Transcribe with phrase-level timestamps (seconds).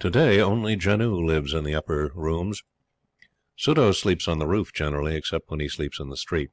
[0.00, 2.62] To day, only Janoo lives in the upper rooms.
[3.58, 6.48] Suddhoo sleeps on the roof generally, except when he sleeps in the street.